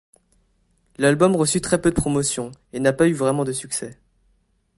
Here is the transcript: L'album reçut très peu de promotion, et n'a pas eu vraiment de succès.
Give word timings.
L'album 0.97 1.35
reçut 1.35 1.61
très 1.61 1.79
peu 1.79 1.91
de 1.91 1.95
promotion, 1.95 2.51
et 2.73 2.79
n'a 2.79 2.91
pas 2.91 3.07
eu 3.07 3.13
vraiment 3.13 3.43
de 3.43 3.51
succès. 3.53 3.99